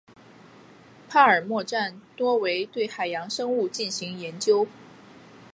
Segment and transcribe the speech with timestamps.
[1.07, 4.65] 帕尔默站多为对海洋生物进行研究。